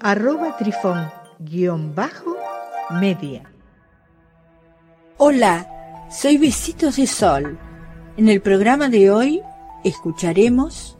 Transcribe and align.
arroba 0.00 0.56
trifón-media. 0.56 3.42
Hola, 5.18 6.06
soy 6.10 6.38
Besitos 6.38 6.96
de 6.96 7.06
Sol. 7.06 7.58
En 8.16 8.28
el 8.28 8.40
programa 8.40 8.88
de 8.88 9.10
hoy 9.10 9.42
escucharemos 9.84 10.96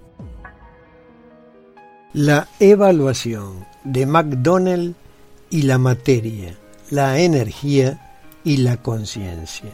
la 2.13 2.47
evaluación 2.61 3.67
de 3.85 4.05
McDonnell 4.07 4.95
y 5.51 5.63
la 5.63 5.79
materia, 5.79 6.57
la 6.91 7.19
energía 7.19 8.13
y 8.45 8.59
la 8.59 8.77
conciencia. 8.79 9.73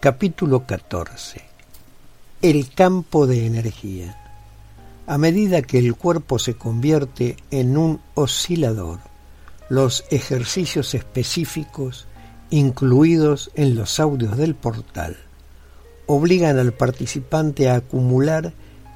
Capítulo 0.00 0.66
14. 0.66 1.42
El 2.42 2.72
campo 2.74 3.26
de 3.26 3.46
energía. 3.46 4.23
A 5.06 5.18
medida 5.18 5.60
que 5.60 5.78
el 5.78 5.94
cuerpo 5.94 6.38
se 6.38 6.54
convierte 6.54 7.36
en 7.50 7.76
un 7.76 8.00
oscilador, 8.14 9.00
los 9.68 10.04
ejercicios 10.10 10.94
específicos 10.94 12.06
incluidos 12.48 13.50
en 13.54 13.74
los 13.74 14.00
audios 14.00 14.36
del 14.36 14.54
portal 14.54 15.16
obligan 16.06 16.58
al 16.58 16.72
participante 16.72 17.68
a 17.68 17.76
acumular 17.76 18.52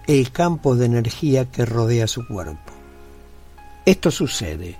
el 0.06 0.30
campo 0.30 0.77
de 0.77 0.86
energía 0.86 1.50
que 1.50 1.66
rodea 1.66 2.06
su 2.06 2.27
cuerpo. 2.27 2.72
Esto 3.84 4.11
sucede 4.11 4.77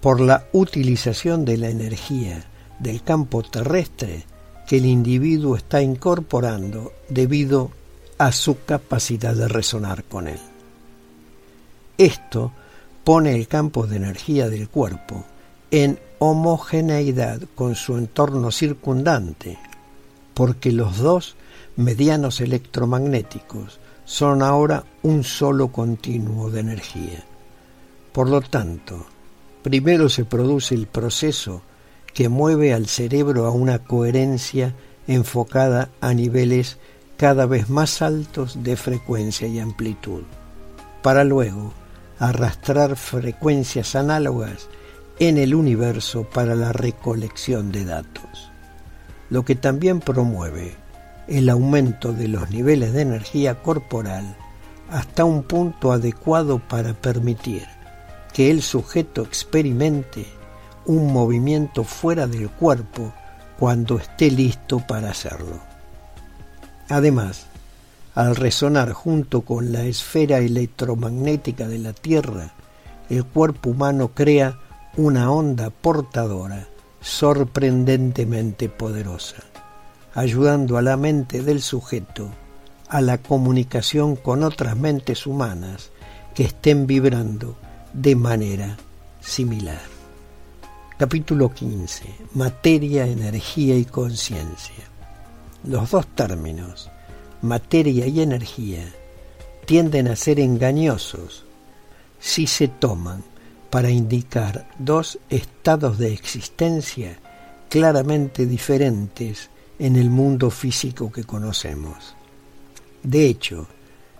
por 0.00 0.20
la 0.20 0.46
utilización 0.52 1.44
de 1.44 1.58
la 1.58 1.68
energía 1.68 2.44
del 2.78 3.02
campo 3.02 3.42
terrestre 3.42 4.24
que 4.66 4.78
el 4.78 4.86
individuo 4.86 5.56
está 5.56 5.82
incorporando 5.82 6.92
debido 7.08 7.70
a 8.18 8.32
su 8.32 8.64
capacidad 8.64 9.34
de 9.34 9.48
resonar 9.48 10.04
con 10.04 10.28
él. 10.28 10.51
Esto 11.98 12.52
pone 13.04 13.34
el 13.34 13.48
campo 13.48 13.86
de 13.86 13.96
energía 13.96 14.48
del 14.48 14.68
cuerpo 14.68 15.24
en 15.70 15.98
homogeneidad 16.18 17.40
con 17.54 17.74
su 17.74 17.96
entorno 17.96 18.50
circundante, 18.50 19.58
porque 20.34 20.72
los 20.72 20.98
dos 20.98 21.36
medianos 21.76 22.40
electromagnéticos 22.40 23.80
son 24.04 24.42
ahora 24.42 24.84
un 25.02 25.24
solo 25.24 25.68
continuo 25.68 26.50
de 26.50 26.60
energía. 26.60 27.24
Por 28.12 28.28
lo 28.28 28.40
tanto, 28.40 29.06
primero 29.62 30.08
se 30.08 30.24
produce 30.24 30.74
el 30.74 30.86
proceso 30.86 31.62
que 32.12 32.28
mueve 32.28 32.74
al 32.74 32.86
cerebro 32.86 33.46
a 33.46 33.50
una 33.50 33.78
coherencia 33.80 34.74
enfocada 35.06 35.90
a 36.00 36.12
niveles 36.14 36.78
cada 37.16 37.46
vez 37.46 37.70
más 37.70 38.02
altos 38.02 38.62
de 38.62 38.76
frecuencia 38.76 39.48
y 39.48 39.58
amplitud, 39.58 40.22
para 41.02 41.24
luego 41.24 41.72
arrastrar 42.18 42.96
frecuencias 42.96 43.94
análogas 43.94 44.68
en 45.18 45.38
el 45.38 45.54
universo 45.54 46.24
para 46.24 46.54
la 46.54 46.72
recolección 46.72 47.72
de 47.72 47.84
datos, 47.84 48.50
lo 49.30 49.44
que 49.44 49.54
también 49.54 50.00
promueve 50.00 50.76
el 51.28 51.48
aumento 51.48 52.12
de 52.12 52.28
los 52.28 52.50
niveles 52.50 52.92
de 52.92 53.02
energía 53.02 53.62
corporal 53.62 54.36
hasta 54.90 55.24
un 55.24 55.42
punto 55.42 55.92
adecuado 55.92 56.58
para 56.58 56.92
permitir 56.94 57.66
que 58.32 58.50
el 58.50 58.62
sujeto 58.62 59.22
experimente 59.22 60.26
un 60.86 61.12
movimiento 61.12 61.84
fuera 61.84 62.26
del 62.26 62.50
cuerpo 62.50 63.12
cuando 63.58 63.98
esté 63.98 64.30
listo 64.30 64.80
para 64.86 65.10
hacerlo. 65.10 65.60
Además, 66.88 67.46
al 68.14 68.36
resonar 68.36 68.92
junto 68.92 69.42
con 69.42 69.72
la 69.72 69.84
esfera 69.84 70.38
electromagnética 70.38 71.68
de 71.68 71.78
la 71.78 71.92
Tierra, 71.92 72.52
el 73.08 73.24
cuerpo 73.24 73.70
humano 73.70 74.12
crea 74.14 74.58
una 74.96 75.30
onda 75.30 75.70
portadora 75.70 76.68
sorprendentemente 77.00 78.68
poderosa 78.68 79.42
ayudando 80.14 80.76
a 80.76 80.82
la 80.82 80.96
mente 80.96 81.42
del 81.42 81.62
sujeto 81.62 82.28
a 82.88 83.00
la 83.00 83.18
comunicación 83.18 84.16
con 84.16 84.44
otras 84.44 84.76
mentes 84.76 85.26
humanas 85.26 85.90
que 86.34 86.44
estén 86.44 86.86
vibrando 86.86 87.56
de 87.94 88.14
manera 88.16 88.76
similar. 89.20 89.80
Capítulo 90.98 91.52
15. 91.52 92.04
Materia, 92.34 93.06
energía 93.06 93.76
y 93.76 93.86
conciencia. 93.86 94.84
Los 95.64 95.90
dos 95.90 96.06
términos, 96.08 96.90
materia 97.42 98.06
y 98.06 98.20
energía, 98.20 98.84
tienden 99.66 100.08
a 100.08 100.16
ser 100.16 100.40
engañosos 100.40 101.44
si 102.18 102.46
se 102.46 102.68
toman 102.68 103.22
para 103.70 103.90
indicar 103.90 104.68
dos 104.78 105.18
estados 105.28 105.98
de 105.98 106.12
existencia 106.12 107.18
claramente 107.68 108.46
diferentes 108.46 109.50
en 109.78 109.96
el 109.96 110.10
mundo 110.10 110.50
físico 110.50 111.10
que 111.10 111.24
conocemos. 111.24 112.14
De 113.02 113.26
hecho, 113.26 113.66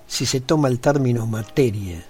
si 0.06 0.26
se 0.26 0.40
toma 0.40 0.68
el 0.68 0.80
término 0.80 1.26
materia 1.26 2.04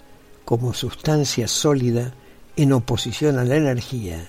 como 0.45 0.73
sustancia 0.73 1.47
sólida 1.49 2.15
en 2.57 2.73
oposición 2.73 3.39
a 3.39 3.45
la 3.45 3.57
energía, 3.57 4.29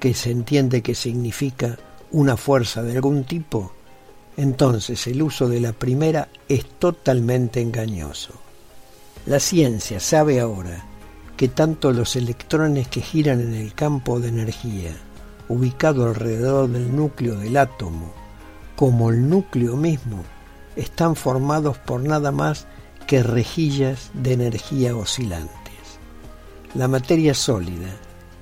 que 0.00 0.14
se 0.14 0.30
entiende 0.30 0.82
que 0.82 0.94
significa 0.94 1.78
una 2.10 2.36
fuerza 2.36 2.82
de 2.82 2.92
algún 2.92 3.24
tipo, 3.24 3.72
entonces 4.36 5.06
el 5.06 5.22
uso 5.22 5.48
de 5.48 5.60
la 5.60 5.72
primera 5.72 6.28
es 6.48 6.66
totalmente 6.78 7.60
engañoso. 7.60 8.34
La 9.24 9.40
ciencia 9.40 9.98
sabe 9.98 10.40
ahora 10.40 10.84
que 11.36 11.48
tanto 11.48 11.92
los 11.92 12.16
electrones 12.16 12.88
que 12.88 13.00
giran 13.00 13.40
en 13.40 13.54
el 13.54 13.74
campo 13.74 14.20
de 14.20 14.28
energía, 14.28 14.92
ubicado 15.48 16.06
alrededor 16.06 16.68
del 16.68 16.94
núcleo 16.94 17.36
del 17.36 17.56
átomo, 17.56 18.12
como 18.74 19.10
el 19.10 19.28
núcleo 19.28 19.76
mismo, 19.76 20.22
están 20.76 21.16
formados 21.16 21.78
por 21.78 22.00
nada 22.02 22.30
más 22.30 22.66
que 23.06 23.22
rejillas 23.22 24.10
de 24.14 24.34
energía 24.34 24.96
oscilantes. 24.96 25.50
La 26.74 26.88
materia 26.88 27.34
sólida, 27.34 27.88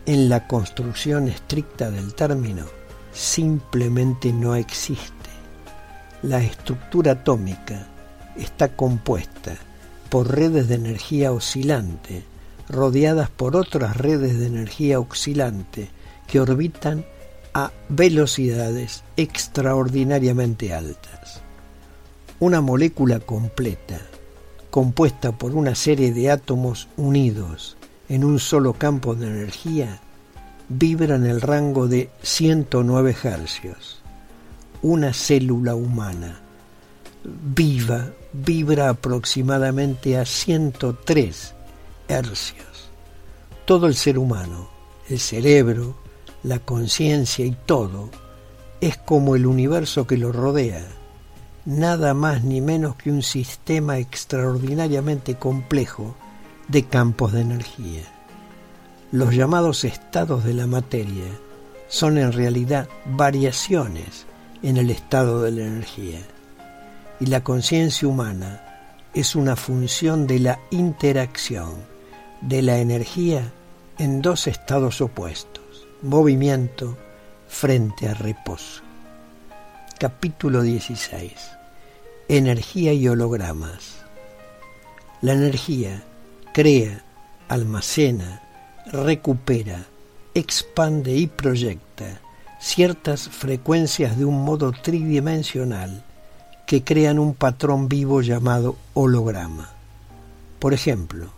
en 0.07 0.29
la 0.29 0.47
construcción 0.47 1.29
estricta 1.29 1.91
del 1.91 2.15
término, 2.15 2.65
simplemente 3.13 4.33
no 4.33 4.55
existe. 4.57 5.14
La 6.25 6.43
estructura 6.43 7.13
atómica 7.13 7.87
está 8.35 8.75
compuesta 8.75 9.57
por 10.09 10.35
redes 10.35 10.69
de 10.69 10.77
energía 10.77 11.33
oscilante, 11.33 12.23
rodeadas 12.67 13.29
por 13.29 13.57
otras 13.57 13.95
redes 13.99 14.39
de 14.39 14.47
energía 14.47 15.01
oscilante 15.01 15.91
que 16.27 16.41
orbitan 16.41 17.05
a 17.53 17.73
velocidades 17.91 19.05
extraordinariamente 19.19 20.73
altas. 20.73 21.43
Una 22.41 22.63
molécula 22.63 23.21
completa, 23.21 24.01
compuesta 24.71 25.33
por 25.33 25.55
una 25.55 25.75
serie 25.75 26.15
de 26.15 26.31
átomos 26.31 26.89
unidos 26.97 27.77
en 28.09 28.25
un 28.25 28.39
solo 28.39 28.73
campo 28.73 29.15
de 29.15 29.27
energía, 29.27 30.01
vibra 30.71 31.17
en 31.17 31.27
el 31.27 31.43
rango 31.43 31.87
de 31.87 32.09
109 32.23 33.15
hercios. 33.25 34.04
Una 34.85 35.15
célula 35.15 35.75
humana 35.75 36.43
viva 37.25 38.13
vibra 38.35 38.91
aproximadamente 38.91 40.19
a 40.19 40.27
103 40.27 41.55
hercios. 42.07 42.91
Todo 43.65 43.87
el 43.87 43.95
ser 43.95 44.19
humano, 44.19 44.69
el 45.09 45.21
cerebro, 45.21 45.97
la 46.43 46.59
conciencia 46.59 47.47
y 47.47 47.57
todo 47.65 48.11
es 48.83 48.99
como 48.99 49.37
el 49.37 49.47
universo 49.47 50.07
que 50.07 50.19
lo 50.19 50.33
rodea, 50.33 50.87
nada 51.65 52.13
más 52.13 52.45
ni 52.45 52.61
menos 52.61 52.97
que 52.97 53.11
un 53.11 53.23
sistema 53.23 53.97
extraordinariamente 53.97 55.37
complejo 55.37 56.15
de 56.69 56.85
campos 56.85 57.33
de 57.33 57.41
energía. 57.41 58.03
Los 59.13 59.35
llamados 59.35 59.85
estados 59.85 60.45
de 60.45 60.53
la 60.53 60.67
materia 60.67 61.25
son 61.89 62.19
en 62.19 62.33
realidad 62.33 62.87
variaciones 63.07 64.27
en 64.65 64.79
el 64.79 64.91
estado 64.91 65.43
de 65.43 65.53
la 65.53 65.63
energía. 65.63 66.21
Y 67.21 67.27
la 67.27 67.45
conciencia 67.45 68.09
humana 68.09 68.63
es 69.13 69.37
una 69.37 69.57
función 69.57 70.27
de 70.27 70.41
la 70.41 70.59
interacción 70.71 71.75
de 72.41 72.63
la 72.63 72.79
energía 72.79 73.53
en 73.99 74.23
dos 74.23 74.47
estados 74.47 75.01
opuestos 75.01 75.87
movimiento 76.01 76.99
frente 77.49 78.09
a 78.09 78.15
reposo. 78.15 78.83
Capítulo 79.99 80.63
16. 80.63 81.33
Energía 82.29 82.93
y 82.93 83.07
hologramas. 83.09 84.05
La 85.23 85.33
energía 85.33 86.05
crea, 86.53 87.05
almacena, 87.49 88.43
recupera, 88.87 89.87
expande 90.35 91.17
y 91.17 91.27
proyecta 91.27 92.21
ciertas 92.65 93.29
frecuencias 93.29 94.17
de 94.17 94.25
un 94.25 94.43
modo 94.43 94.73
tridimensional 94.73 96.03
que 96.67 96.83
crean 96.83 97.19
un 97.19 97.35
patrón 97.35 97.91
vivo 97.91 98.23
llamado 98.23 98.77
holograma. 98.95 99.69
Por 100.61 100.73
ejemplo, 100.73 101.29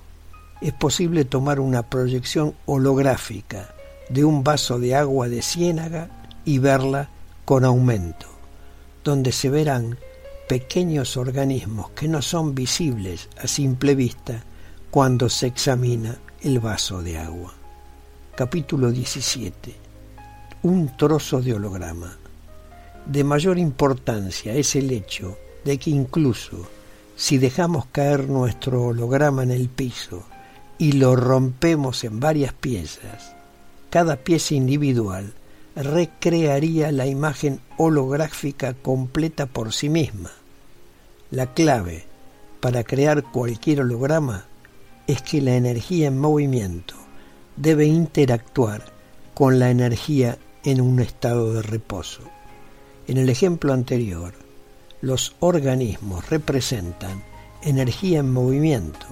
es 0.61 0.73
posible 0.73 1.25
tomar 1.25 1.58
una 1.58 1.82
proyección 1.82 2.55
holográfica 2.64 3.75
de 4.08 4.25
un 4.25 4.44
vaso 4.44 4.78
de 4.78 4.94
agua 4.94 5.28
de 5.28 5.43
ciénaga 5.43 6.08
y 6.44 6.58
verla 6.58 7.08
con 7.44 7.64
aumento, 7.64 8.29
donde 9.02 9.32
se 9.32 9.50
verán 9.50 9.99
pequeños 10.49 11.17
organismos 11.17 11.90
que 11.90 12.06
no 12.06 12.22
son 12.22 12.55
visibles 12.55 13.29
a 13.37 13.49
simple 13.49 13.96
vista 13.96 14.44
cuando 14.93 15.29
se 15.29 15.49
examina 15.49 16.19
el 16.40 16.61
vaso 16.61 17.02
de 17.02 17.19
agua. 17.19 17.52
Capítulo 18.37 18.93
17. 18.93 19.85
Un 20.68 20.96
trozo 20.96 21.40
de 21.40 21.54
holograma. 21.54 22.16
De 23.04 23.22
mayor 23.22 23.56
importancia 23.56 24.52
es 24.52 24.74
el 24.74 24.90
hecho 24.90 25.38
de 25.64 25.78
que 25.78 25.90
incluso 25.90 26.66
si 27.14 27.38
dejamos 27.38 27.86
caer 27.86 28.28
nuestro 28.28 28.82
holograma 28.82 29.44
en 29.44 29.52
el 29.52 29.68
piso 29.68 30.24
y 30.76 30.90
lo 30.90 31.14
rompemos 31.14 32.02
en 32.02 32.18
varias 32.18 32.52
piezas, 32.52 33.36
cada 33.90 34.16
pieza 34.16 34.56
individual 34.56 35.34
recrearía 35.76 36.90
la 36.90 37.06
imagen 37.06 37.60
holográfica 37.76 38.74
completa 38.74 39.46
por 39.46 39.72
sí 39.72 39.88
misma. 39.88 40.32
La 41.30 41.54
clave 41.54 42.06
para 42.58 42.82
crear 42.82 43.22
cualquier 43.22 43.82
holograma 43.82 44.46
es 45.06 45.22
que 45.22 45.40
la 45.40 45.54
energía 45.54 46.08
en 46.08 46.19
movimiento 46.19 46.96
debe 47.56 47.84
interactuar 47.86 48.82
con 49.32 49.60
la 49.60 49.70
energía 49.70 50.38
en 50.66 50.80
un 50.80 50.98
estado 50.98 51.54
de 51.54 51.62
reposo. 51.62 52.22
En 53.06 53.18
el 53.18 53.28
ejemplo 53.28 53.72
anterior, 53.72 54.34
los 55.00 55.36
organismos 55.38 56.28
representan 56.28 57.22
energía 57.62 58.18
en 58.18 58.32
movimiento, 58.32 59.06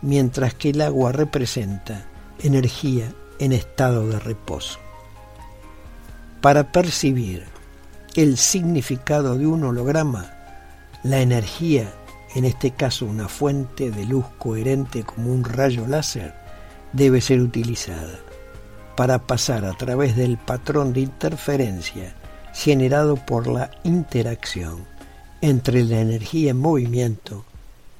mientras 0.00 0.54
que 0.54 0.70
el 0.70 0.80
agua 0.80 1.12
representa 1.12 2.06
energía 2.42 3.12
en 3.38 3.52
estado 3.52 4.08
de 4.08 4.18
reposo. 4.18 4.78
Para 6.40 6.72
percibir 6.72 7.44
el 8.14 8.38
significado 8.38 9.36
de 9.36 9.46
un 9.46 9.64
holograma, 9.64 10.32
la 11.02 11.20
energía, 11.20 11.92
en 12.34 12.46
este 12.46 12.70
caso 12.70 13.04
una 13.04 13.28
fuente 13.28 13.90
de 13.90 14.06
luz 14.06 14.24
coherente 14.38 15.02
como 15.02 15.34
un 15.34 15.44
rayo 15.44 15.86
láser, 15.86 16.32
debe 16.94 17.20
ser 17.20 17.42
utilizada 17.42 18.20
para 18.98 19.20
pasar 19.20 19.64
a 19.64 19.74
través 19.74 20.16
del 20.16 20.38
patrón 20.38 20.92
de 20.92 21.02
interferencia 21.02 22.16
generado 22.52 23.14
por 23.14 23.46
la 23.46 23.70
interacción 23.84 24.84
entre 25.40 25.84
la 25.84 26.00
energía 26.00 26.50
en 26.50 26.58
movimiento 26.58 27.44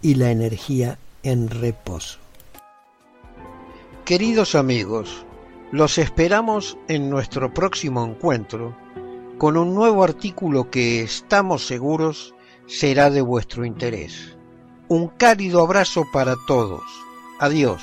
y 0.02 0.16
la 0.16 0.32
energía 0.32 0.98
en 1.22 1.50
reposo. 1.50 2.18
Queridos 4.04 4.56
amigos, 4.56 5.24
los 5.70 5.98
esperamos 5.98 6.76
en 6.88 7.10
nuestro 7.10 7.54
próximo 7.54 8.04
encuentro 8.04 8.76
con 9.38 9.56
un 9.56 9.76
nuevo 9.76 10.02
artículo 10.02 10.68
que 10.68 11.02
estamos 11.02 11.64
seguros 11.64 12.34
será 12.66 13.08
de 13.08 13.20
vuestro 13.20 13.64
interés. 13.64 14.36
Un 14.88 15.06
cálido 15.06 15.62
abrazo 15.62 16.06
para 16.12 16.34
todos. 16.48 16.82
Adiós. 17.38 17.82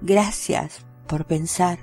gracias 0.00 0.84
por 1.06 1.24
pensar. 1.24 1.78